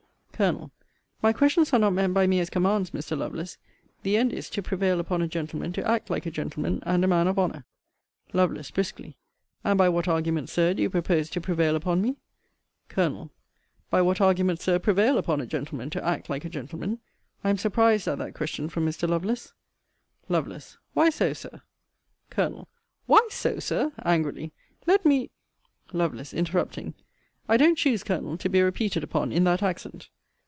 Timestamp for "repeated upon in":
28.63-29.43